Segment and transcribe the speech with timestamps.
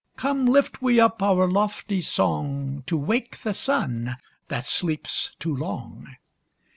[0.17, 6.15] Come lift we up our lofty song, To wake the Sun that sleeps too long.